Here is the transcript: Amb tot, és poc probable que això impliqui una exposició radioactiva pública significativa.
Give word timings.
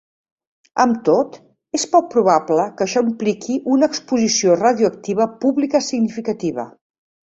Amb 0.83 0.95
tot, 1.09 1.35
és 1.79 1.83
poc 1.91 2.07
probable 2.15 2.65
que 2.79 2.85
això 2.87 3.03
impliqui 3.09 3.57
una 3.75 3.91
exposició 3.93 4.57
radioactiva 4.63 5.29
pública 5.45 5.83
significativa. 5.91 6.67